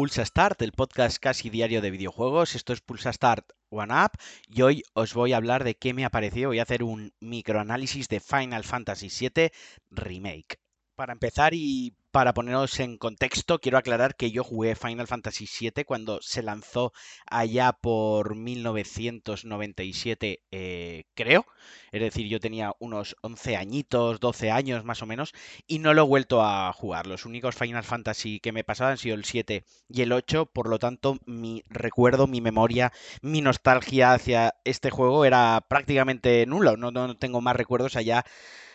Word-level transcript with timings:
Pulsa 0.00 0.24
Start, 0.24 0.62
el 0.62 0.72
podcast 0.72 1.18
casi 1.18 1.50
diario 1.50 1.82
de 1.82 1.90
videojuegos. 1.90 2.54
Esto 2.54 2.72
es 2.72 2.80
Pulsa 2.80 3.12
Start 3.12 3.50
One 3.68 3.92
Up 3.92 4.12
y 4.48 4.62
hoy 4.62 4.82
os 4.94 5.12
voy 5.12 5.34
a 5.34 5.36
hablar 5.36 5.62
de 5.62 5.74
qué 5.74 5.92
me 5.92 6.06
ha 6.06 6.10
parecido. 6.10 6.48
Voy 6.48 6.58
a 6.58 6.62
hacer 6.62 6.82
un 6.82 7.12
microanálisis 7.20 8.08
de 8.08 8.20
Final 8.20 8.64
Fantasy 8.64 9.10
VII 9.10 9.50
Remake. 9.90 10.59
Para 11.00 11.14
empezar 11.14 11.54
y 11.54 11.94
para 12.10 12.34
poneros 12.34 12.78
en 12.78 12.98
contexto, 12.98 13.58
quiero 13.58 13.78
aclarar 13.78 14.16
que 14.16 14.32
yo 14.32 14.44
jugué 14.44 14.74
Final 14.74 15.06
Fantasy 15.06 15.46
VII 15.46 15.86
cuando 15.86 16.20
se 16.20 16.42
lanzó 16.42 16.92
allá 17.24 17.72
por 17.72 18.36
1997, 18.36 20.42
eh, 20.50 21.04
creo. 21.14 21.46
Es 21.90 22.02
decir, 22.02 22.28
yo 22.28 22.38
tenía 22.38 22.74
unos 22.80 23.16
11 23.22 23.56
añitos, 23.56 24.20
12 24.20 24.50
años 24.50 24.84
más 24.84 25.00
o 25.00 25.06
menos, 25.06 25.32
y 25.66 25.78
no 25.78 25.94
lo 25.94 26.02
he 26.02 26.06
vuelto 26.06 26.42
a 26.42 26.70
jugar. 26.74 27.06
Los 27.06 27.24
únicos 27.24 27.54
Final 27.54 27.82
Fantasy 27.82 28.38
que 28.38 28.52
me 28.52 28.62
pasaban 28.62 28.92
han 28.92 28.98
sido 28.98 29.14
el 29.14 29.24
7 29.24 29.64
y 29.88 30.02
el 30.02 30.12
8, 30.12 30.50
por 30.52 30.68
lo 30.68 30.78
tanto, 30.78 31.16
mi 31.24 31.64
recuerdo, 31.70 32.26
mi 32.26 32.42
memoria, 32.42 32.92
mi 33.22 33.40
nostalgia 33.40 34.12
hacia 34.12 34.54
este 34.64 34.90
juego 34.90 35.24
era 35.24 35.64
prácticamente 35.66 36.44
nulo. 36.44 36.76
No, 36.76 36.90
no 36.90 37.16
tengo 37.16 37.40
más 37.40 37.56
recuerdos 37.56 37.96
allá 37.96 38.26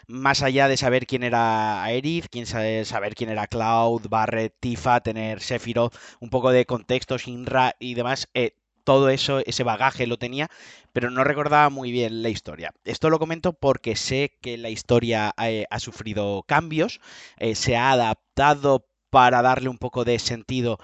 más 0.08 0.42
allá 0.42 0.68
de 0.68 0.78
saber 0.78 1.08
quién 1.08 1.24
era 1.24 1.84
Aerith, 1.84 2.28
quién 2.30 2.46
saber 2.46 3.16
quién 3.16 3.30
era 3.30 3.48
Cloud, 3.48 4.08
Barret, 4.10 4.56
Tifa, 4.60 5.02
tener 5.02 5.42
Sephiroth, 5.42 5.96
un 6.20 6.30
poco 6.30 6.52
de 6.52 6.66
contexto, 6.66 7.18
Shinra 7.18 7.76
y 7.80 7.96
demás, 7.96 8.28
eh, 8.34 8.56
todo 8.84 9.10
eso, 9.10 9.40
ese 9.46 9.64
bagaje 9.64 10.08
lo 10.08 10.18
tenía, 10.18 10.50
pero 10.94 11.10
no 11.10 11.24
recordaba 11.24 11.70
muy 11.70 11.92
bien 11.92 12.22
la 12.22 12.30
historia. 12.30 12.72
Esto 12.86 13.10
lo 13.10 13.20
comento 13.20 13.54
porque 13.54 13.96
sé 13.96 14.38
que 14.42 14.58
la 14.58 14.70
historia 14.70 15.34
eh, 15.42 15.66
ha 15.70 15.80
sufrido 15.80 16.44
cambios, 16.48 17.00
eh, 17.38 17.56
se 17.56 17.76
ha 17.76 17.92
adaptado 17.92 18.88
para 19.10 19.42
darle 19.42 19.70
un 19.70 19.78
poco 19.78 20.06
de 20.06 20.20
sentido 20.20 20.78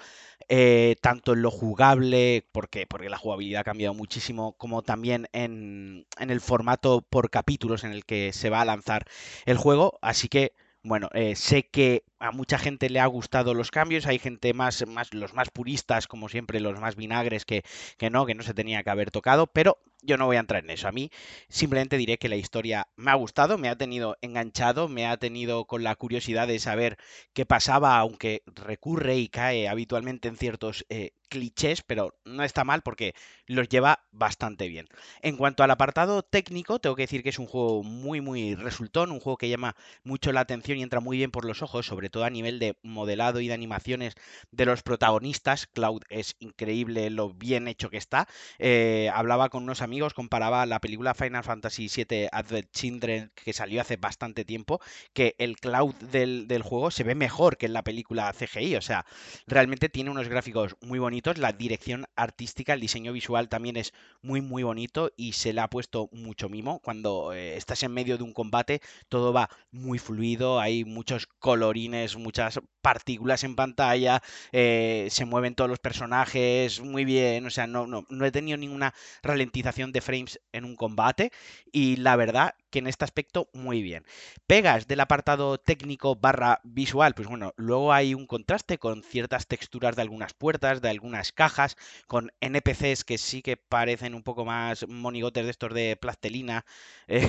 eh, 0.54 0.96
tanto 1.00 1.32
en 1.32 1.40
lo 1.40 1.50
jugable, 1.50 2.46
porque, 2.52 2.86
porque 2.86 3.08
la 3.08 3.16
jugabilidad 3.16 3.62
ha 3.62 3.64
cambiado 3.64 3.94
muchísimo, 3.94 4.52
como 4.58 4.82
también 4.82 5.26
en, 5.32 6.06
en, 6.18 6.28
el 6.30 6.42
formato 6.42 7.00
por 7.00 7.30
capítulos 7.30 7.84
en 7.84 7.92
el 7.92 8.04
que 8.04 8.34
se 8.34 8.50
va 8.50 8.60
a 8.60 8.66
lanzar 8.66 9.06
el 9.46 9.56
juego. 9.56 9.98
Así 10.02 10.28
que, 10.28 10.52
bueno, 10.82 11.08
eh, 11.14 11.36
sé 11.36 11.70
que 11.70 12.04
a 12.18 12.32
mucha 12.32 12.58
gente 12.58 12.90
le 12.90 13.00
ha 13.00 13.06
gustado 13.06 13.54
los 13.54 13.70
cambios, 13.70 14.06
hay 14.06 14.18
gente 14.18 14.52
más, 14.52 14.86
más 14.86 15.14
los 15.14 15.32
más 15.32 15.48
puristas, 15.48 16.06
como 16.06 16.28
siempre, 16.28 16.60
los 16.60 16.78
más 16.78 16.96
vinagres, 16.96 17.46
que, 17.46 17.64
que 17.96 18.10
no, 18.10 18.26
que 18.26 18.34
no 18.34 18.42
se 18.42 18.52
tenía 18.52 18.82
que 18.82 18.90
haber 18.90 19.10
tocado, 19.10 19.46
pero 19.46 19.78
yo 20.02 20.16
no 20.16 20.26
voy 20.26 20.36
a 20.36 20.40
entrar 20.40 20.64
en 20.64 20.70
eso. 20.70 20.88
A 20.88 20.92
mí 20.92 21.10
simplemente 21.48 21.96
diré 21.96 22.18
que 22.18 22.28
la 22.28 22.36
historia 22.36 22.88
me 22.96 23.10
ha 23.10 23.14
gustado, 23.14 23.58
me 23.58 23.68
ha 23.68 23.76
tenido 23.76 24.16
enganchado, 24.20 24.88
me 24.88 25.06
ha 25.06 25.16
tenido 25.16 25.64
con 25.66 25.82
la 25.84 25.94
curiosidad 25.96 26.48
de 26.48 26.58
saber 26.58 26.98
qué 27.32 27.46
pasaba, 27.46 27.96
aunque 27.96 28.42
recurre 28.46 29.16
y 29.16 29.28
cae 29.28 29.68
habitualmente 29.68 30.28
en 30.28 30.36
ciertos 30.36 30.84
eh, 30.88 31.12
clichés, 31.28 31.82
pero 31.82 32.14
no 32.24 32.44
está 32.44 32.64
mal 32.64 32.82
porque 32.82 33.14
los 33.46 33.68
lleva 33.68 34.04
bastante 34.10 34.68
bien. 34.68 34.86
En 35.22 35.36
cuanto 35.36 35.62
al 35.62 35.70
apartado 35.70 36.22
técnico, 36.22 36.78
tengo 36.78 36.96
que 36.96 37.04
decir 37.04 37.22
que 37.22 37.30
es 37.30 37.38
un 37.38 37.46
juego 37.46 37.82
muy, 37.82 38.20
muy 38.20 38.54
resultón, 38.54 39.12
un 39.12 39.20
juego 39.20 39.38
que 39.38 39.48
llama 39.48 39.76
mucho 40.04 40.32
la 40.32 40.40
atención 40.40 40.78
y 40.78 40.82
entra 40.82 41.00
muy 41.00 41.16
bien 41.16 41.30
por 41.30 41.44
los 41.44 41.62
ojos, 41.62 41.86
sobre 41.86 42.10
todo 42.10 42.24
a 42.24 42.30
nivel 42.30 42.58
de 42.58 42.76
modelado 42.82 43.40
y 43.40 43.48
de 43.48 43.54
animaciones 43.54 44.14
de 44.50 44.66
los 44.66 44.82
protagonistas. 44.82 45.66
Cloud 45.68 46.02
es 46.10 46.36
increíble 46.40 47.08
lo 47.10 47.30
bien 47.30 47.68
hecho 47.68 47.88
que 47.88 47.96
está. 47.96 48.28
Eh, 48.58 49.10
hablaba 49.14 49.48
con 49.48 49.62
unos 49.62 49.80
amigos 49.80 49.91
amigos 49.92 50.14
comparaba 50.14 50.64
la 50.64 50.80
película 50.80 51.12
Final 51.12 51.44
Fantasy 51.44 51.86
VII 51.94 52.28
Advent 52.32 52.70
Children 52.72 53.30
que 53.34 53.52
salió 53.52 53.78
hace 53.78 53.98
bastante 53.98 54.46
tiempo, 54.46 54.80
que 55.12 55.34
el 55.36 55.58
cloud 55.58 55.94
del, 55.96 56.48
del, 56.48 56.62
juego 56.62 56.90
se 56.90 57.04
ve 57.04 57.14
mejor 57.14 57.58
que 57.58 57.66
en 57.66 57.74
la 57.74 57.84
película 57.84 58.32
CGI. 58.32 58.76
O 58.76 58.80
sea, 58.80 59.04
realmente 59.46 59.90
tiene 59.90 60.08
unos 60.08 60.28
gráficos 60.28 60.76
muy 60.80 60.98
bonitos, 60.98 61.36
la 61.36 61.52
dirección 61.52 62.06
artística, 62.16 62.72
el 62.72 62.80
diseño 62.80 63.12
visual 63.12 63.50
también 63.50 63.76
es 63.76 63.92
muy, 64.22 64.40
muy 64.40 64.62
bonito 64.62 65.10
y 65.14 65.32
se 65.34 65.52
le 65.52 65.60
ha 65.60 65.68
puesto 65.68 66.08
mucho 66.10 66.48
mimo. 66.48 66.78
Cuando 66.78 67.34
eh, 67.34 67.58
estás 67.58 67.82
en 67.82 67.92
medio 67.92 68.16
de 68.16 68.24
un 68.24 68.32
combate, 68.32 68.80
todo 69.10 69.34
va 69.34 69.50
muy 69.72 69.98
fluido, 69.98 70.58
hay 70.58 70.86
muchos 70.86 71.26
colorines, 71.26 72.16
muchas 72.16 72.60
partículas 72.80 73.44
en 73.44 73.56
pantalla, 73.56 74.22
eh, 74.52 75.08
se 75.10 75.26
mueven 75.26 75.54
todos 75.54 75.68
los 75.68 75.80
personajes 75.80 76.80
muy 76.80 77.04
bien, 77.04 77.44
o 77.44 77.50
sea, 77.50 77.66
no, 77.66 77.86
no, 77.86 78.06
no 78.08 78.24
he 78.24 78.32
tenido 78.32 78.56
ninguna 78.56 78.94
ralentización 79.22 79.81
de 79.90 80.00
frames 80.00 80.40
en 80.52 80.64
un 80.64 80.76
combate 80.76 81.32
y 81.72 81.96
la 81.96 82.14
verdad 82.14 82.54
que 82.70 82.78
en 82.78 82.86
este 82.86 83.04
aspecto 83.04 83.48
muy 83.52 83.82
bien. 83.82 84.04
Pegas 84.46 84.86
del 84.86 85.00
apartado 85.00 85.58
técnico 85.58 86.16
barra 86.16 86.60
visual, 86.64 87.14
pues 87.14 87.28
bueno, 87.28 87.52
luego 87.56 87.92
hay 87.92 88.14
un 88.14 88.26
contraste 88.26 88.78
con 88.78 89.02
ciertas 89.02 89.46
texturas 89.46 89.96
de 89.96 90.02
algunas 90.02 90.34
puertas, 90.34 90.80
de 90.80 90.88
algunas 90.88 91.32
cajas, 91.32 91.76
con 92.06 92.32
NPCs 92.40 93.04
que 93.04 93.18
sí 93.18 93.42
que 93.42 93.56
parecen 93.56 94.14
un 94.14 94.22
poco 94.22 94.44
más 94.44 94.86
monigotes 94.88 95.44
de 95.44 95.50
estos 95.50 95.74
de 95.74 95.96
plastelina 95.96 96.64
eh, 97.08 97.28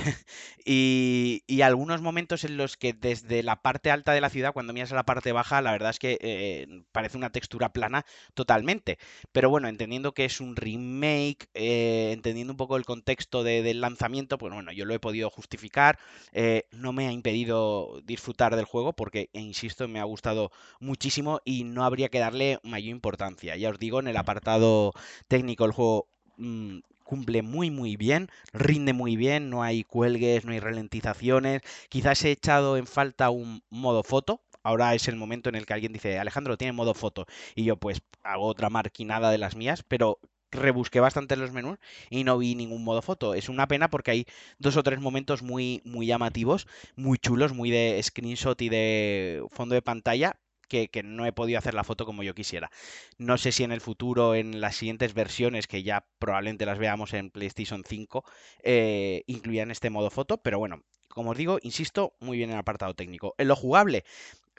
y, 0.64 1.42
y, 1.46 1.62
algunos 1.62 2.00
momentos 2.00 2.44
en 2.44 2.56
los 2.56 2.76
que 2.76 2.92
desde 2.92 3.42
la 3.42 3.60
parte 3.62 3.90
alta 3.90 4.12
de 4.12 4.20
la 4.20 4.30
ciudad, 4.30 4.52
cuando 4.52 4.72
miras 4.72 4.92
a 4.92 4.94
la 4.96 5.04
parte 5.04 5.32
baja, 5.32 5.60
la 5.62 5.72
verdad 5.72 5.90
es 5.90 5.98
que 5.98 6.18
eh, 6.20 6.84
parece 6.92 7.16
una 7.16 7.30
textura 7.30 7.72
plana 7.72 8.04
totalmente. 8.34 8.98
Pero 9.32 9.50
bueno, 9.50 9.68
entendiendo 9.68 10.12
que 10.14 10.24
es 10.24 10.40
un 10.40 10.56
remake, 10.56 11.48
eh, 11.54 12.10
entendiendo 12.12 12.43
un 12.52 12.56
poco 12.56 12.76
el 12.76 12.84
contexto 12.84 13.42
de, 13.42 13.62
del 13.62 13.80
lanzamiento, 13.80 14.38
pues 14.38 14.52
bueno, 14.52 14.72
yo 14.72 14.84
lo 14.84 14.94
he 14.94 15.00
podido 15.00 15.30
justificar. 15.30 15.98
Eh, 16.32 16.64
no 16.72 16.92
me 16.92 17.08
ha 17.08 17.12
impedido 17.12 18.00
disfrutar 18.04 18.56
del 18.56 18.64
juego 18.64 18.92
porque, 18.92 19.30
e 19.32 19.40
insisto, 19.40 19.88
me 19.88 20.00
ha 20.00 20.04
gustado 20.04 20.50
muchísimo 20.80 21.40
y 21.44 21.64
no 21.64 21.84
habría 21.84 22.08
que 22.08 22.18
darle 22.18 22.58
mayor 22.62 22.90
importancia. 22.90 23.56
Ya 23.56 23.70
os 23.70 23.78
digo, 23.78 24.00
en 24.00 24.08
el 24.08 24.16
apartado 24.16 24.92
técnico 25.28 25.64
el 25.64 25.72
juego 25.72 26.08
mmm, 26.36 26.78
cumple 27.04 27.42
muy 27.42 27.70
muy 27.70 27.96
bien, 27.96 28.28
rinde 28.52 28.92
muy 28.92 29.16
bien, 29.16 29.50
no 29.50 29.62
hay 29.62 29.84
cuelgues, 29.84 30.44
no 30.44 30.52
hay 30.52 30.60
ralentizaciones. 30.60 31.62
Quizás 31.88 32.24
he 32.24 32.30
echado 32.32 32.76
en 32.76 32.86
falta 32.86 33.30
un 33.30 33.62
modo 33.70 34.02
foto, 34.02 34.40
ahora 34.62 34.94
es 34.94 35.08
el 35.08 35.16
momento 35.16 35.48
en 35.48 35.54
el 35.54 35.66
que 35.66 35.74
alguien 35.74 35.92
dice, 35.92 36.18
Alejandro, 36.18 36.56
tiene 36.56 36.72
modo 36.72 36.94
foto. 36.94 37.26
Y 37.54 37.64
yo 37.64 37.76
pues 37.76 38.02
hago 38.22 38.46
otra 38.46 38.70
marquinada 38.70 39.30
de 39.30 39.38
las 39.38 39.54
mías, 39.56 39.84
pero 39.86 40.18
rebusqué 40.54 41.00
bastante 41.00 41.36
los 41.36 41.52
menús 41.52 41.78
y 42.10 42.24
no 42.24 42.38
vi 42.38 42.54
ningún 42.54 42.84
modo 42.84 43.02
foto. 43.02 43.34
Es 43.34 43.48
una 43.48 43.68
pena 43.68 43.88
porque 43.88 44.10
hay 44.10 44.26
dos 44.58 44.76
o 44.76 44.82
tres 44.82 45.00
momentos 45.00 45.42
muy, 45.42 45.82
muy 45.84 46.06
llamativos, 46.06 46.66
muy 46.96 47.18
chulos, 47.18 47.52
muy 47.52 47.70
de 47.70 48.00
screenshot 48.02 48.60
y 48.62 48.68
de 48.68 49.44
fondo 49.50 49.74
de 49.74 49.82
pantalla. 49.82 50.36
Que, 50.66 50.88
que, 50.88 51.02
no 51.02 51.26
he 51.26 51.32
podido 51.32 51.58
hacer 51.58 51.74
la 51.74 51.84
foto 51.84 52.06
como 52.06 52.22
yo 52.22 52.34
quisiera. 52.34 52.70
No 53.18 53.36
sé 53.36 53.52
si 53.52 53.64
en 53.64 53.70
el 53.70 53.82
futuro, 53.82 54.34
en 54.34 54.62
las 54.62 54.76
siguientes 54.76 55.12
versiones, 55.12 55.66
que 55.66 55.82
ya 55.82 56.06
probablemente 56.18 56.64
las 56.64 56.78
veamos 56.78 57.12
en 57.12 57.30
PlayStation 57.30 57.84
5, 57.86 58.24
eh, 58.62 59.24
incluyan 59.26 59.70
este 59.70 59.90
modo 59.90 60.10
foto, 60.10 60.38
pero 60.38 60.58
bueno, 60.58 60.82
como 61.14 61.30
os 61.30 61.36
digo, 61.36 61.58
insisto, 61.62 62.14
muy 62.18 62.38
bien 62.38 62.50
en 62.50 62.54
el 62.54 62.60
apartado 62.60 62.94
técnico. 62.94 63.34
En 63.38 63.48
lo 63.48 63.56
jugable, 63.56 64.04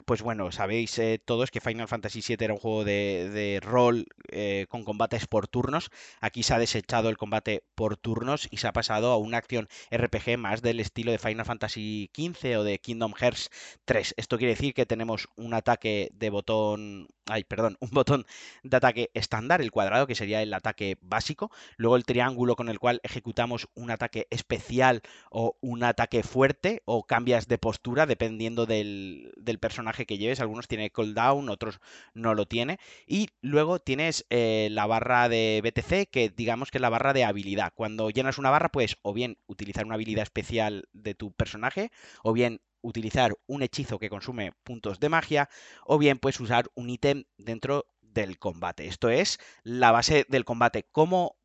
pues 0.06 0.22
bueno, 0.22 0.52
sabéis 0.52 0.98
eh, 1.00 1.20
todos 1.22 1.50
que 1.50 1.60
Final 1.60 1.88
Fantasy 1.88 2.20
VII 2.26 2.36
era 2.44 2.54
un 2.54 2.60
juego 2.60 2.84
de, 2.84 3.58
rol 3.62 4.06
eh, 4.30 4.66
con 4.68 4.84
combates 4.84 5.26
por 5.26 5.48
turnos. 5.48 5.90
Aquí 6.20 6.44
se 6.44 6.54
ha 6.54 6.58
desechado 6.58 7.08
el 7.08 7.16
combate 7.16 7.64
por 7.74 7.96
turnos 7.96 8.46
y 8.50 8.58
se 8.58 8.68
ha 8.68 8.72
pasado 8.72 9.10
a 9.10 9.18
una 9.18 9.38
acción 9.38 9.68
RPG 9.90 10.38
más 10.38 10.62
del 10.62 10.78
estilo 10.78 11.10
de 11.10 11.18
Final 11.18 11.44
Fantasy 11.44 12.10
XV 12.14 12.58
o 12.58 12.64
de 12.64 12.78
Kingdom 12.78 13.14
Hearts 13.14 13.50
3. 13.84 14.14
Esto 14.16 14.38
quiere 14.38 14.54
decir 14.54 14.74
que 14.74 14.86
tenemos 14.86 15.28
un 15.36 15.54
ataque 15.54 16.08
de 16.14 16.30
botón, 16.30 17.08
ay, 17.26 17.44
perdón, 17.44 17.76
un 17.80 17.90
botón 17.90 18.26
de 18.62 18.76
ataque 18.76 19.10
estándar, 19.14 19.60
el 19.60 19.70
cuadrado, 19.70 20.06
que 20.06 20.14
sería 20.14 20.42
el 20.42 20.54
ataque 20.54 20.96
básico. 21.00 21.50
Luego 21.76 21.96
el 21.96 22.04
triángulo 22.04 22.56
con 22.56 22.68
el 22.68 22.78
cual 22.78 23.00
ejecutamos 23.02 23.68
un 23.74 23.90
ataque 23.90 24.26
especial 24.30 25.02
o 25.30 25.56
un 25.60 25.84
ataque 25.84 26.22
fuerte 26.22 26.82
o 26.84 27.04
cambias 27.04 27.48
de 27.48 27.58
postura 27.58 28.06
dependiendo 28.06 28.66
del, 28.66 29.32
del 29.36 29.58
personaje 29.58 30.06
que 30.06 30.18
lleves. 30.18 30.40
Algunos 30.40 30.68
tiene 30.68 30.90
cooldown, 30.90 31.48
otros 31.48 31.80
no 32.14 32.34
lo 32.34 32.46
tiene. 32.46 32.78
Y 33.06 33.28
luego 33.40 33.78
tienes 33.78 34.26
eh, 34.30 34.68
la 34.70 34.86
barra 34.86 35.28
de 35.28 35.60
BTC, 35.62 36.10
que 36.10 36.32
digamos 36.34 36.70
que 36.70 36.78
es 36.78 36.82
la 36.82 36.90
barra 36.90 37.12
de 37.12 37.24
habilidad. 37.24 37.72
Cuando 37.74 38.10
llenas 38.10 38.38
una 38.38 38.50
barra, 38.50 38.70
puedes 38.70 38.96
o 39.02 39.12
bien 39.12 39.38
utilizar 39.46 39.84
una 39.84 39.94
habilidad 39.94 40.22
especial 40.22 40.88
de 40.92 41.14
tu 41.14 41.32
personaje, 41.32 41.90
o 42.22 42.32
bien 42.32 42.60
utilizar 42.82 43.34
un 43.46 43.62
hechizo 43.62 43.98
que 43.98 44.10
consume 44.10 44.52
puntos 44.62 45.00
de 45.00 45.08
magia, 45.08 45.48
o 45.84 45.98
bien 45.98 46.18
puedes 46.18 46.40
usar 46.40 46.70
un 46.74 46.90
ítem 46.90 47.24
dentro 47.36 47.86
del 48.00 48.38
combate. 48.38 48.86
Esto 48.86 49.08
es 49.10 49.38
la 49.62 49.92
base 49.92 50.26
del 50.28 50.44
combate. 50.44 50.86
¿Cómo 50.92 51.36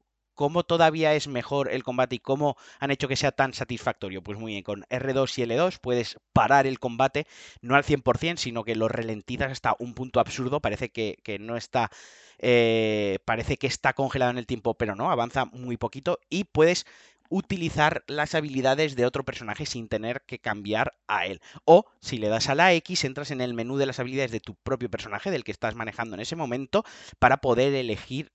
¿Cómo 0.42 0.64
todavía 0.64 1.14
es 1.14 1.28
mejor 1.28 1.72
el 1.72 1.84
combate 1.84 2.16
y 2.16 2.20
cómo 2.20 2.56
han 2.80 2.90
hecho 2.90 3.08
que 3.08 3.16
sea 3.16 3.32
tan 3.32 3.54
satisfactorio? 3.54 4.24
Pues 4.24 4.40
muy 4.40 4.54
bien, 4.54 4.64
con 4.64 4.84
R2 4.90 5.38
y 5.38 5.44
L2 5.44 5.78
puedes 5.80 6.18
parar 6.34 6.66
el 6.66 6.80
combate, 6.80 7.28
no 7.62 7.76
al 7.76 7.84
100%, 7.84 8.38
sino 8.38 8.64
que 8.64 8.76
lo 8.76 8.88
ralentizas 8.88 9.52
hasta 9.52 9.76
un 9.78 9.94
punto 9.94 10.20
absurdo, 10.20 10.60
parece 10.60 10.90
que, 10.90 11.18
que 11.24 11.38
no 11.38 11.58
está... 11.58 11.92
Eh, 12.40 13.20
parece 13.24 13.58
que 13.58 13.68
está 13.68 13.94
congelado 13.94 14.32
en 14.32 14.40
el 14.40 14.48
tiempo, 14.48 14.74
pero 14.74 14.96
no, 14.96 15.12
avanza 15.12 15.46
muy 15.46 15.78
poquito 15.78 16.18
y 16.28 16.46
puedes 16.46 16.88
utilizar 17.32 18.04
las 18.08 18.36
habilidades 18.36 18.96
de 18.96 19.06
otro 19.06 19.24
personaje 19.24 19.66
sin 19.66 19.88
tener 19.88 20.22
que 20.28 20.38
cambiar 20.38 20.94
a 21.08 21.26
él. 21.26 21.42
O 21.66 21.86
si 22.02 22.18
le 22.18 22.28
das 22.28 22.50
a 22.50 22.56
la 22.56 22.74
X, 22.74 23.06
entras 23.06 23.32
en 23.32 23.42
el 23.42 23.54
menú 23.54 23.78
de 23.78 23.86
las 23.86 24.00
habilidades 24.00 24.32
de 24.32 24.42
tu 24.42 24.56
propio 24.56 24.92
personaje, 24.92 25.32
del 25.32 25.46
que 25.46 25.52
estás 25.52 25.74
manejando 25.74 26.16
en 26.16 26.20
ese 26.20 26.36
momento, 26.36 26.84
para 27.20 27.38
poder 27.38 27.74
elegir 27.74 28.32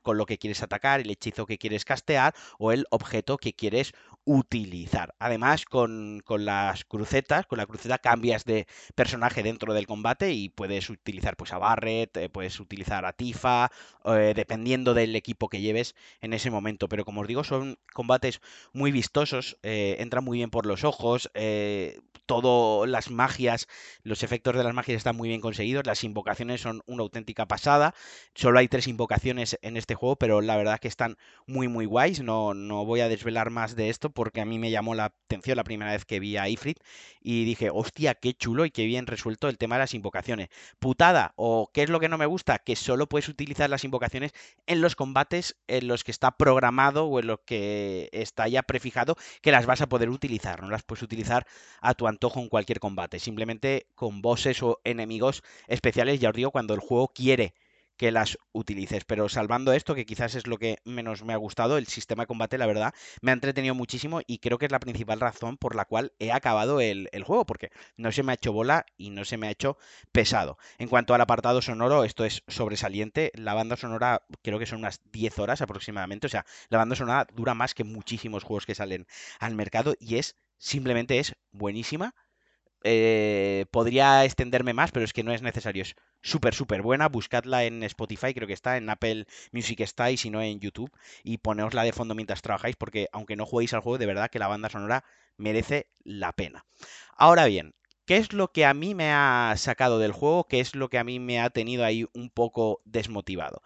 con 0.00 0.16
lo 0.16 0.26
que 0.26 0.38
quieres 0.38 0.62
atacar, 0.62 1.00
el 1.00 1.10
hechizo 1.10 1.44
que 1.44 1.58
quieres 1.58 1.84
castear 1.84 2.34
o 2.58 2.70
el 2.72 2.86
objeto 2.90 3.36
que 3.36 3.52
quieres 3.52 3.92
utilizar. 4.26 5.14
Además, 5.20 5.64
con, 5.64 6.22
las 6.28 6.84
crucetas, 6.84 7.46
con 7.46 7.58
la 7.58 7.66
cruceta 7.66 7.98
cambias 7.98 8.44
de 8.44 8.66
personaje 8.94 9.42
dentro 9.42 9.72
del 9.72 9.86
combate 9.86 10.32
y 10.32 10.48
puedes 10.50 10.90
utilizar 10.90 11.36
pues 11.36 11.52
a 11.52 11.58
Barret, 11.58 12.14
eh, 12.16 12.28
puedes 12.28 12.60
utilizar 12.60 13.06
a 13.06 13.12
Tifa, 13.12 13.70
eh, 14.04 14.32
dependiendo 14.36 14.94
del 14.94 15.16
equipo 15.16 15.48
que 15.48 15.60
lleves 15.60 15.94
en 16.20 16.34
ese 16.34 16.50
momento. 16.50 16.88
Pero 16.88 17.04
como 17.04 17.22
os 17.22 17.28
digo, 17.28 17.44
son 17.44 17.78
combates 17.94 18.40
muy 18.72 18.90
vistosos, 18.90 19.58
eh, 19.62 19.96
entran 20.00 20.24
muy 20.24 20.38
bien 20.38 20.50
por 20.50 20.66
los 20.66 20.84
ojos, 20.84 21.30
todo 22.26 22.86
las 22.86 23.10
magias, 23.10 23.68
los 24.02 24.22
efectos 24.22 24.56
de 24.56 24.64
las 24.64 24.74
magias 24.74 24.98
están 24.98 25.16
muy 25.16 25.28
bien 25.28 25.40
conseguidos, 25.40 25.86
las 25.86 26.04
invocaciones 26.04 26.60
son 26.60 26.82
una 26.86 27.02
auténtica 27.02 27.46
pasada. 27.46 27.94
Solo 28.34 28.58
hay 28.58 28.68
tres 28.68 28.88
invocaciones 28.88 29.58
en 29.62 29.76
este 29.76 29.94
juego, 29.94 30.16
pero 30.16 30.40
la 30.40 30.56
verdad 30.56 30.80
que 30.80 30.88
están 30.88 31.16
muy 31.46 31.68
muy 31.68 31.86
guays. 31.86 32.20
No, 32.22 32.54
no 32.54 32.84
voy 32.84 33.00
a 33.00 33.08
desvelar 33.08 33.50
más 33.50 33.76
de 33.76 33.88
esto 33.88 34.10
porque 34.10 34.40
a 34.40 34.44
mí 34.44 34.58
me 34.58 34.70
llamó 34.70 34.94
la 34.94 35.06
atención 35.06 35.56
la 35.56 35.64
primera 35.64 35.92
vez 35.92 36.04
que 36.04 36.20
vi 36.20 36.36
a 36.36 36.48
Ifrit 36.48 36.78
y 37.20 37.44
dije, 37.44 37.70
hostia, 37.72 38.14
qué 38.14 38.34
chulo 38.34 38.64
y 38.64 38.70
qué 38.70 38.84
bien 38.84 39.06
resuelto 39.06 39.48
el 39.48 39.58
tema 39.58 39.76
de 39.76 39.80
las 39.80 39.94
invocaciones. 39.94 40.48
Putada, 40.78 41.32
o 41.36 41.70
qué 41.72 41.82
es 41.84 41.90
lo 41.90 42.00
que 42.00 42.08
no 42.08 42.18
me 42.18 42.26
gusta, 42.26 42.58
que 42.58 42.76
solo 42.76 43.08
puedes 43.08 43.28
utilizar 43.28 43.70
las 43.70 43.84
invocaciones 43.84 44.32
en 44.66 44.80
los 44.80 44.96
combates 44.96 45.56
en 45.68 45.88
los 45.88 46.04
que 46.04 46.10
está 46.10 46.32
programado 46.32 47.06
o 47.06 47.20
en 47.20 47.28
los 47.28 47.40
que 47.46 48.08
está 48.12 48.48
ya 48.48 48.62
prefijado 48.62 49.16
que 49.42 49.52
las 49.52 49.66
vas 49.66 49.80
a 49.80 49.88
poder 49.88 50.10
utilizar. 50.10 50.62
No 50.62 50.70
las 50.70 50.82
puedes 50.82 51.02
utilizar 51.02 51.46
a 51.80 51.94
tu 51.94 52.06
antojo 52.06 52.15
en 52.20 52.48
cualquier 52.48 52.80
combate. 52.80 53.18
Simplemente 53.18 53.86
con 53.94 54.22
bosses 54.22 54.62
o 54.62 54.80
enemigos 54.84 55.42
especiales, 55.68 56.20
ya 56.20 56.30
os 56.30 56.34
digo, 56.34 56.50
cuando 56.50 56.74
el 56.74 56.80
juego 56.80 57.08
quiere 57.08 57.54
que 57.96 58.12
las 58.12 58.38
utilices. 58.52 59.04
Pero 59.04 59.28
salvando 59.28 59.72
esto, 59.72 59.94
que 59.94 60.06
quizás 60.06 60.34
es 60.34 60.46
lo 60.46 60.58
que 60.58 60.78
menos 60.84 61.24
me 61.24 61.32
ha 61.32 61.36
gustado, 61.36 61.78
el 61.78 61.86
sistema 61.86 62.24
de 62.24 62.26
combate, 62.26 62.58
la 62.58 62.66
verdad, 62.66 62.94
me 63.20 63.30
ha 63.30 63.34
entretenido 63.34 63.74
muchísimo 63.74 64.20
y 64.26 64.38
creo 64.38 64.58
que 64.58 64.66
es 64.66 64.72
la 64.72 64.80
principal 64.80 65.20
razón 65.20 65.56
por 65.56 65.74
la 65.74 65.84
cual 65.84 66.12
he 66.18 66.32
acabado 66.32 66.80
el, 66.80 67.08
juego, 67.24 67.46
porque 67.46 67.70
no 67.96 68.12
se 68.12 68.22
me 68.22 68.32
ha 68.32 68.34
hecho 68.34 68.52
bola 68.52 68.86
y 68.96 69.10
no 69.10 69.24
se 69.24 69.36
me 69.36 69.48
ha 69.48 69.50
hecho 69.50 69.78
pesado. 70.12 70.58
En 70.78 70.88
cuanto 70.88 71.14
al 71.14 71.20
apartado 71.20 71.62
sonoro, 71.62 72.04
esto 72.04 72.24
es 72.24 72.42
sobresaliente. 72.48 73.32
La 73.34 73.54
banda 73.54 73.76
sonora 73.76 74.22
creo 74.42 74.58
que 74.58 74.66
son 74.66 74.80
unas 74.80 75.00
10 75.12 75.38
horas 75.38 75.62
aproximadamente. 75.62 76.26
O 76.26 76.30
sea, 76.30 76.44
la 76.68 76.78
banda 76.78 76.96
sonora 76.96 77.26
dura 77.32 77.54
más 77.54 77.74
que 77.74 77.84
muchísimos 77.84 78.44
juegos 78.44 78.66
que 78.66 78.74
salen 78.74 79.06
al 79.40 79.54
mercado 79.54 79.94
y 79.98 80.16
es 80.16 80.36
simplemente 80.58 81.18
es 81.18 81.34
buenísima 81.52 82.14
eh, 82.88 83.66
podría 83.72 84.24
extenderme 84.24 84.72
más, 84.72 84.92
pero 84.92 85.04
es 85.04 85.12
que 85.12 85.24
no 85.24 85.32
es 85.32 85.42
necesario. 85.42 85.82
Es 85.82 85.96
súper, 86.22 86.54
súper 86.54 86.82
buena. 86.82 87.08
Buscadla 87.08 87.64
en 87.64 87.82
Spotify, 87.82 88.32
creo 88.32 88.46
que 88.46 88.52
está, 88.52 88.76
en 88.76 88.88
Apple 88.88 89.26
Music 89.50 89.80
está 89.80 90.12
y 90.12 90.16
si 90.16 90.30
no 90.30 90.40
en 90.40 90.60
YouTube. 90.60 90.92
Y 91.24 91.38
poneosla 91.38 91.82
de 91.82 91.92
fondo 91.92 92.14
mientras 92.14 92.42
trabajáis, 92.42 92.76
porque 92.76 93.08
aunque 93.12 93.34
no 93.34 93.44
juguéis 93.44 93.74
al 93.74 93.80
juego, 93.80 93.98
de 93.98 94.06
verdad 94.06 94.30
que 94.30 94.38
la 94.38 94.46
banda 94.46 94.68
sonora 94.68 95.04
merece 95.36 95.88
la 96.04 96.32
pena. 96.32 96.64
Ahora 97.16 97.46
bien, 97.46 97.74
¿qué 98.04 98.18
es 98.18 98.32
lo 98.32 98.52
que 98.52 98.64
a 98.64 98.72
mí 98.72 98.94
me 98.94 99.10
ha 99.10 99.52
sacado 99.56 99.98
del 99.98 100.12
juego? 100.12 100.44
¿Qué 100.44 100.60
es 100.60 100.76
lo 100.76 100.88
que 100.88 100.98
a 100.98 101.04
mí 101.04 101.18
me 101.18 101.40
ha 101.40 101.50
tenido 101.50 101.84
ahí 101.84 102.06
un 102.14 102.30
poco 102.30 102.82
desmotivado? 102.84 103.62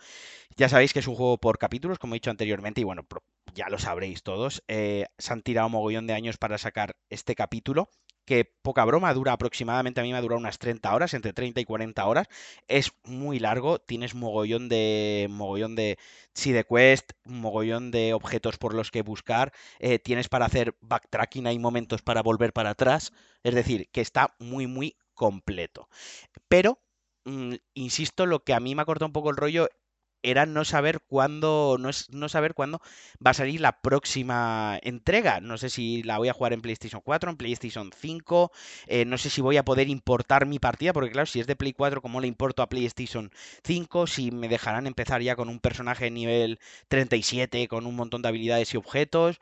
Ya 0.61 0.69
sabéis 0.69 0.93
que 0.93 0.99
es 0.99 1.07
un 1.09 1.15
juego 1.15 1.39
por 1.39 1.57
capítulos, 1.57 1.99
como 1.99 2.13
he 2.13 2.17
dicho 2.17 2.31
anteriormente, 2.31 2.83
y 2.83 2.85
bueno, 2.85 3.07
ya 3.55 3.71
lo 3.71 3.79
sabréis 3.79 4.23
todos. 4.23 4.63
Eh, 4.69 5.07
se 5.17 5.33
han 5.33 5.41
tirado 5.41 5.71
mogollón 5.71 6.07
de 6.07 6.13
años 6.13 6.37
para 6.37 6.59
sacar 6.59 6.97
este 7.09 7.35
capítulo 7.35 7.89
que 8.27 8.45
poca 8.45 8.85
broma, 8.85 9.15
dura 9.15 9.33
aproximadamente, 9.33 10.01
a 10.01 10.03
mí 10.03 10.13
me 10.13 10.19
ha 10.19 10.21
durado 10.21 10.39
unas 10.39 10.59
30 10.59 10.95
horas, 10.95 11.15
entre 11.15 11.33
30 11.33 11.63
y 11.63 11.65
40 11.65 12.05
horas. 12.05 12.29
Es 12.69 12.93
muy 13.05 13.39
largo, 13.39 13.79
tienes 13.79 14.15
mogollón 14.15 14.69
de, 14.69 15.29
mogollón 15.31 15.77
de, 15.77 15.97
de 16.45 16.65
quest, 16.65 17.13
mogollón 17.25 17.91
de 17.91 18.13
objetos 18.13 18.59
por 18.59 18.75
los 18.75 18.91
que 18.91 19.01
buscar, 19.01 19.55
eh, 19.79 19.99
tienes 19.99 20.29
para 20.29 20.45
hacer 20.45 20.77
backtracking, 20.83 21.47
hay 21.47 21.59
momentos 21.59 22.03
para 22.03 22.23
volver 22.23 22.53
para 22.53 22.69
atrás, 22.69 23.15
es 23.45 23.55
decir, 23.55 23.89
que 23.93 24.03
está 24.03 24.35
muy, 24.39 24.67
muy 24.67 24.99
completo. 25.15 25.89
Pero 26.49 26.79
mm, 27.25 27.55
insisto, 27.73 28.27
lo 28.27 28.45
que 28.45 28.53
a 28.53 28.61
mí 28.61 28.75
me 28.75 28.83
ha 28.83 28.85
cortado 28.85 29.07
un 29.07 29.15
poco 29.15 29.31
el 29.31 29.39
rollo 29.39 29.67
era 30.23 30.47
no 30.47 30.65
saber 30.65 31.01
cuándo, 31.01 31.77
no, 31.79 31.89
es, 31.89 32.11
no 32.11 32.29
saber 32.29 32.55
cuándo 32.55 32.81
va 33.25 33.33
a 33.33 33.35
salir 33.35 33.61
la 33.61 33.81
próxima 33.81 34.79
entrega. 34.83 35.41
No 35.41 35.59
sé 35.59 35.71
si 35.71 36.03
la 36.03 36.19
voy 36.19 36.29
a 36.29 36.33
jugar 36.33 36.53
en 36.53 36.63
PlayStation 36.63 37.01
4, 37.05 37.31
en 37.31 37.37
PlayStation 37.37 37.91
5, 37.95 38.53
eh, 38.87 39.05
no 39.05 39.19
sé 39.19 39.31
si 39.31 39.41
voy 39.41 39.57
a 39.57 39.65
poder 39.65 39.89
importar 39.89 40.47
mi 40.47 40.59
partida, 40.59 40.93
porque 40.93 41.11
claro, 41.11 41.27
si 41.27 41.41
es 41.41 41.47
de 41.47 41.57
Play 41.57 41.73
4, 41.73 42.03
¿cómo 42.03 42.21
le 42.21 42.27
importo 42.29 42.63
a 42.63 42.69
PlayStation 42.69 43.31
5? 43.65 44.07
Si 44.07 44.31
me 44.31 44.49
dejarán 44.49 44.87
empezar 44.87 45.23
ya 45.23 45.37
con 45.37 45.49
un 45.49 45.61
personaje 45.61 46.11
nivel 46.11 46.59
37, 46.89 47.69
con 47.69 47.87
un 47.87 47.97
montón 47.97 48.23
de 48.23 48.29
habilidades 48.29 48.75
y 48.75 48.77
objetos, 48.77 49.41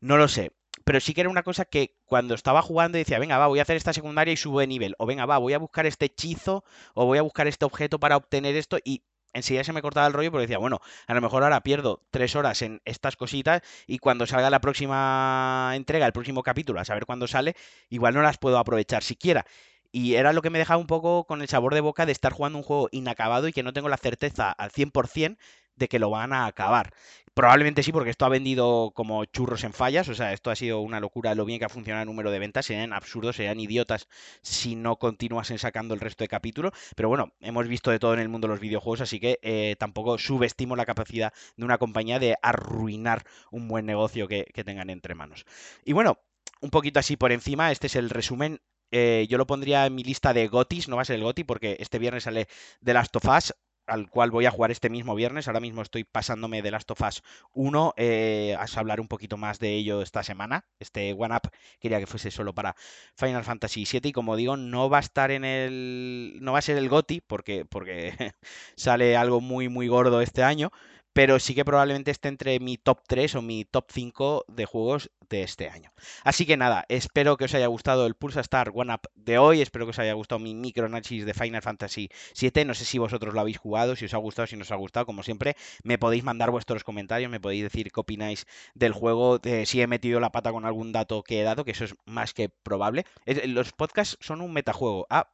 no 0.00 0.16
lo 0.16 0.28
sé. 0.28 0.52
Pero 0.84 1.00
sí 1.00 1.14
que 1.14 1.20
era 1.20 1.30
una 1.30 1.42
cosa 1.42 1.64
que 1.64 1.96
cuando 2.04 2.34
estaba 2.34 2.62
jugando 2.62 2.98
decía, 2.98 3.18
venga, 3.18 3.38
va, 3.38 3.46
voy 3.46 3.58
a 3.58 3.62
hacer 3.62 3.76
esta 3.76 3.92
secundaria 3.92 4.32
y 4.32 4.36
subo 4.36 4.60
de 4.60 4.66
nivel. 4.66 4.94
O 4.98 5.06
venga, 5.06 5.26
va, 5.26 5.38
voy 5.38 5.52
a 5.52 5.58
buscar 5.58 5.86
este 5.86 6.06
hechizo 6.06 6.64
o 6.94 7.06
voy 7.06 7.18
a 7.18 7.22
buscar 7.22 7.46
este 7.46 7.64
objeto 7.64 8.00
para 8.00 8.16
obtener 8.16 8.56
esto. 8.56 8.78
Y 8.84 9.02
enseguida 9.32 9.64
se 9.64 9.72
me 9.72 9.82
cortaba 9.82 10.06
el 10.06 10.12
rollo 10.12 10.30
porque 10.30 10.42
decía, 10.42 10.58
bueno, 10.58 10.80
a 11.06 11.14
lo 11.14 11.20
mejor 11.20 11.42
ahora 11.42 11.62
pierdo 11.62 12.02
tres 12.10 12.36
horas 12.36 12.62
en 12.62 12.80
estas 12.84 13.16
cositas 13.16 13.62
y 13.86 13.98
cuando 13.98 14.26
salga 14.26 14.50
la 14.50 14.60
próxima 14.60 15.72
entrega, 15.74 16.06
el 16.06 16.12
próximo 16.12 16.42
capítulo, 16.42 16.80
a 16.80 16.84
saber 16.84 17.06
cuándo 17.06 17.26
sale, 17.26 17.54
igual 17.88 18.14
no 18.14 18.22
las 18.22 18.38
puedo 18.38 18.58
aprovechar 18.58 19.02
siquiera. 19.02 19.46
Y 19.92 20.14
era 20.14 20.32
lo 20.32 20.42
que 20.42 20.50
me 20.50 20.58
dejaba 20.58 20.78
un 20.78 20.86
poco 20.86 21.24
con 21.24 21.42
el 21.42 21.48
sabor 21.48 21.74
de 21.74 21.80
boca 21.80 22.06
de 22.06 22.12
estar 22.12 22.32
jugando 22.32 22.58
un 22.58 22.64
juego 22.64 22.88
inacabado 22.92 23.48
y 23.48 23.52
que 23.52 23.64
no 23.64 23.72
tengo 23.72 23.88
la 23.88 23.96
certeza 23.96 24.52
al 24.52 24.70
100% 24.70 25.36
de 25.80 25.88
que 25.88 25.98
lo 25.98 26.10
van 26.10 26.32
a 26.32 26.46
acabar. 26.46 26.92
Probablemente 27.34 27.82
sí, 27.82 27.90
porque 27.90 28.10
esto 28.10 28.26
ha 28.26 28.28
vendido 28.28 28.92
como 28.94 29.24
churros 29.24 29.64
en 29.64 29.72
fallas. 29.72 30.08
O 30.08 30.14
sea, 30.14 30.32
esto 30.32 30.50
ha 30.50 30.56
sido 30.56 30.80
una 30.80 31.00
locura 31.00 31.34
lo 31.34 31.44
bien 31.44 31.58
que 31.58 31.64
ha 31.64 31.68
funcionado 31.68 32.02
el 32.02 32.06
número 32.06 32.30
de 32.30 32.38
ventas. 32.38 32.66
Serían 32.66 32.92
absurdos, 32.92 33.36
serían 33.36 33.58
idiotas 33.58 34.08
si 34.42 34.76
no 34.76 34.96
continuasen 34.96 35.58
sacando 35.58 35.94
el 35.94 36.00
resto 36.00 36.22
de 36.22 36.28
capítulos. 36.28 36.72
Pero 36.96 37.08
bueno, 37.08 37.32
hemos 37.40 37.66
visto 37.66 37.90
de 37.90 37.98
todo 37.98 38.14
en 38.14 38.20
el 38.20 38.28
mundo 38.28 38.46
los 38.46 38.60
videojuegos, 38.60 39.00
así 39.00 39.20
que 39.20 39.38
eh, 39.42 39.76
tampoco 39.78 40.18
subestimo 40.18 40.76
la 40.76 40.86
capacidad 40.86 41.32
de 41.56 41.64
una 41.64 41.78
compañía 41.78 42.18
de 42.18 42.36
arruinar 42.42 43.24
un 43.50 43.68
buen 43.68 43.86
negocio 43.86 44.28
que, 44.28 44.44
tengan 44.64 44.90
entre 44.90 45.14
manos. 45.14 45.46
Y 45.84 45.94
bueno, 45.94 46.18
un 46.60 46.68
poquito 46.68 47.00
así 47.00 47.16
por 47.16 47.32
encima, 47.32 47.72
este 47.72 47.86
es 47.86 47.96
el 47.96 48.10
resumen 48.10 48.60
eh, 48.92 49.26
yo 49.30 49.38
lo 49.38 49.46
pondría 49.46 49.86
en 49.86 49.94
mi 49.94 50.02
lista 50.02 50.34
de 50.34 50.48
GOTIS, 50.48 50.88
no 50.88 50.96
va 50.96 51.02
a 51.02 51.04
ser 51.04 51.16
el 51.16 51.22
GOTI 51.22 51.44
porque 51.44 51.76
este 51.80 51.98
viernes 51.98 52.24
sale 52.24 52.48
The 52.84 52.92
Last 52.92 53.16
of 53.16 53.24
Us, 53.24 53.54
al 53.90 54.08
cual 54.08 54.30
voy 54.30 54.46
a 54.46 54.50
jugar 54.50 54.70
este 54.70 54.88
mismo 54.88 55.14
viernes. 55.14 55.48
Ahora 55.48 55.60
mismo 55.60 55.82
estoy 55.82 56.04
pasándome 56.04 56.62
de 56.62 56.70
Last 56.70 56.90
of 56.92 57.00
Us 57.00 57.22
1. 57.52 57.94
Eh, 57.96 58.56
a 58.58 58.78
hablar 58.78 59.00
un 59.00 59.08
poquito 59.08 59.36
más 59.36 59.58
de 59.58 59.74
ello 59.74 60.00
esta 60.00 60.22
semana. 60.22 60.64
Este 60.78 61.12
One 61.12 61.34
Up 61.34 61.50
quería 61.80 61.98
que 61.98 62.06
fuese 62.06 62.30
solo 62.30 62.54
para 62.54 62.76
Final 63.16 63.44
Fantasy 63.44 63.84
VII. 63.90 64.10
Y 64.10 64.12
como 64.12 64.36
digo, 64.36 64.56
no 64.56 64.88
va 64.88 64.98
a 64.98 65.00
estar 65.00 65.32
en 65.32 65.44
el. 65.44 66.38
No 66.40 66.52
va 66.52 66.60
a 66.60 66.62
ser 66.62 66.78
el 66.78 66.88
GOTI, 66.88 67.20
porque, 67.20 67.64
porque 67.64 68.14
sale 68.76 69.16
algo 69.16 69.40
muy, 69.40 69.68
muy 69.68 69.88
gordo 69.88 70.20
este 70.20 70.44
año 70.44 70.70
pero 71.12 71.38
sí 71.38 71.54
que 71.54 71.64
probablemente 71.64 72.10
esté 72.10 72.28
entre 72.28 72.60
mi 72.60 72.76
top 72.76 73.00
3 73.06 73.34
o 73.36 73.42
mi 73.42 73.64
top 73.64 73.90
5 73.92 74.44
de 74.48 74.64
juegos 74.64 75.10
de 75.28 75.42
este 75.42 75.68
año. 75.68 75.92
Así 76.24 76.44
que 76.44 76.56
nada, 76.56 76.84
espero 76.88 77.36
que 77.36 77.44
os 77.44 77.54
haya 77.54 77.68
gustado 77.68 78.06
el 78.06 78.14
Pulsa 78.14 78.40
Star 78.40 78.72
One 78.74 78.94
Up 78.94 79.02
de 79.14 79.38
hoy, 79.38 79.60
espero 79.60 79.86
que 79.86 79.90
os 79.90 79.98
haya 79.98 80.12
gustado 80.14 80.40
mi 80.40 80.54
micro 80.54 80.86
análisis 80.86 81.24
de 81.24 81.34
Final 81.34 81.62
Fantasy 81.62 82.10
VII, 82.38 82.64
no 82.64 82.74
sé 82.74 82.84
si 82.84 82.98
vosotros 82.98 83.32
lo 83.32 83.40
habéis 83.40 83.58
jugado, 83.58 83.94
si 83.94 84.06
os 84.06 84.14
ha 84.14 84.18
gustado, 84.18 84.46
si 84.46 84.56
no 84.56 84.62
os 84.62 84.72
ha 84.72 84.76
gustado, 84.76 85.06
como 85.06 85.22
siempre, 85.22 85.56
me 85.84 85.98
podéis 85.98 86.24
mandar 86.24 86.50
vuestros 86.50 86.82
comentarios, 86.82 87.30
me 87.30 87.40
podéis 87.40 87.62
decir 87.62 87.92
qué 87.92 88.00
opináis 88.00 88.46
del 88.74 88.92
juego, 88.92 89.40
si 89.64 89.80
he 89.80 89.86
metido 89.86 90.18
la 90.18 90.32
pata 90.32 90.50
con 90.50 90.64
algún 90.64 90.90
dato 90.90 91.22
que 91.22 91.40
he 91.40 91.44
dado, 91.44 91.64
que 91.64 91.70
eso 91.72 91.84
es 91.84 91.94
más 92.06 92.34
que 92.34 92.48
probable. 92.48 93.04
Los 93.46 93.72
podcasts 93.72 94.16
son 94.20 94.40
un 94.40 94.52
metajuego. 94.52 95.06
Ah, 95.10 95.30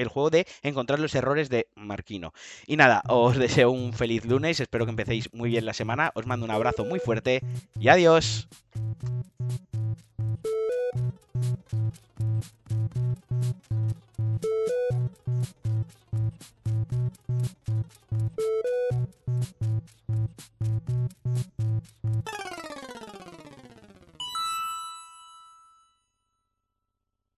el 0.00 0.08
juego 0.08 0.30
de 0.30 0.46
encontrar 0.62 0.98
los 0.98 1.14
errores 1.14 1.48
de 1.48 1.68
Marquino. 1.74 2.32
Y 2.66 2.76
nada, 2.76 3.02
os 3.08 3.36
deseo 3.36 3.70
un 3.70 3.92
feliz 3.92 4.24
lunes, 4.24 4.60
espero 4.60 4.84
que 4.84 4.90
empecéis 4.90 5.32
muy 5.32 5.50
bien 5.50 5.66
la 5.66 5.74
semana, 5.74 6.12
os 6.14 6.26
mando 6.26 6.44
un 6.44 6.50
abrazo 6.50 6.84
muy 6.84 6.98
fuerte 6.98 7.42
y 7.78 7.88
adiós. 7.88 8.48